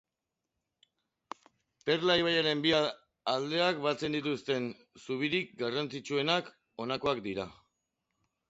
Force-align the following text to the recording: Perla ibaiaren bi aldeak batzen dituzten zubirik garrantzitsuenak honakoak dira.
Perla 1.89 2.15
ibaiaren 2.21 2.63
bi 2.65 2.71
aldeak 3.33 3.83
batzen 3.85 4.17
dituzten 4.17 4.67
zubirik 5.05 5.55
garrantzitsuenak 5.63 6.51
honakoak 6.85 7.23
dira. 7.29 7.51